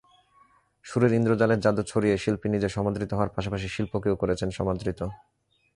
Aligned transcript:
সুরের 0.85 1.11
ইন্দ্রজালের 1.13 1.59
জাদু 1.59 1.81
ছড়িয়ে 1.83 2.15
শিল্পী 2.17 2.47
নিজে 2.49 2.69
সমাদৃত 2.69 3.11
হওয়ার 3.13 3.33
পাশাপাশি 3.35 3.67
শিল্পকেও 3.69 4.15
করেছেন 4.15 4.49
সমাদৃত। 4.49 4.99